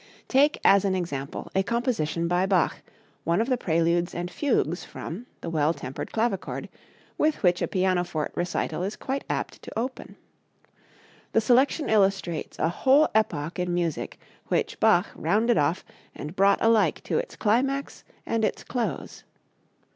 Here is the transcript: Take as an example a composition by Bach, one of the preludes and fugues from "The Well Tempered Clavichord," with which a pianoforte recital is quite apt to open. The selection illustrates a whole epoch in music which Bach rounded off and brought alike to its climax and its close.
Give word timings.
Take 0.27 0.59
as 0.65 0.83
an 0.83 0.95
example 0.95 1.51
a 1.53 1.61
composition 1.61 2.27
by 2.27 2.47
Bach, 2.47 2.81
one 3.23 3.39
of 3.39 3.49
the 3.49 3.55
preludes 3.55 4.15
and 4.15 4.31
fugues 4.31 4.83
from 4.83 5.27
"The 5.41 5.49
Well 5.51 5.75
Tempered 5.75 6.11
Clavichord," 6.11 6.69
with 7.19 7.43
which 7.43 7.61
a 7.61 7.67
pianoforte 7.67 8.33
recital 8.35 8.81
is 8.81 8.95
quite 8.95 9.23
apt 9.29 9.61
to 9.61 9.71
open. 9.77 10.15
The 11.33 11.39
selection 11.41 11.87
illustrates 11.87 12.57
a 12.57 12.69
whole 12.69 13.09
epoch 13.13 13.59
in 13.59 13.75
music 13.75 14.17
which 14.47 14.79
Bach 14.79 15.05
rounded 15.13 15.59
off 15.59 15.85
and 16.15 16.35
brought 16.35 16.63
alike 16.63 17.03
to 17.03 17.19
its 17.19 17.35
climax 17.35 18.03
and 18.25 18.43
its 18.43 18.63
close. 18.63 19.23